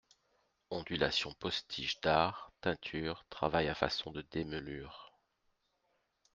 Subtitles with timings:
[0.71, 5.13] Ondulations-postiches d'art, teintures, travail à façon de démêlures.